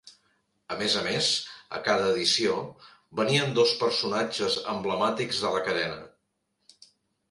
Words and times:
A 0.75 0.77
més 0.79 0.95
a 1.01 1.03
més, 1.07 1.27
a 1.81 1.83
cada 1.89 2.07
edició, 2.15 2.57
venien 3.23 3.55
dos 3.61 3.77
personatges 3.85 4.61
emblemàtics 4.77 5.47
de 5.47 5.57
la 5.59 5.67
cadena. 5.71 6.05